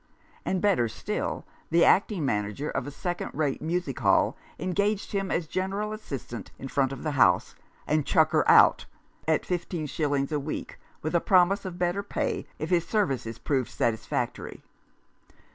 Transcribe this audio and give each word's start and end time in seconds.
And, 0.45 0.63
better 0.63 0.87
still, 0.89 1.45
the 1.69 1.85
acting 1.85 2.25
manager 2.25 2.71
of 2.71 2.87
a 2.87 2.89
second 2.89 3.29
rate 3.35 3.61
music 3.61 3.99
hall 3.99 4.35
engaged 4.57 5.11
him 5.11 5.29
as 5.29 5.45
general 5.45 5.93
assistant 5.93 6.49
in 6.57 6.69
front 6.69 6.91
of 6.91 7.03
the 7.03 7.11
house 7.11 7.53
and 7.85 8.03
"chucker 8.03 8.43
out," 8.49 8.87
at 9.27 9.45
fifteen 9.45 9.85
shillings 9.85 10.31
a 10.31 10.39
week, 10.39 10.79
with 11.03 11.13
a 11.13 11.21
promise 11.21 11.65
of 11.65 11.77
better 11.77 12.01
pay 12.01 12.47
if 12.57 12.71
his 12.71 12.87
services 12.87 13.37
proved 13.37 13.69
satisfactory. 13.69 14.63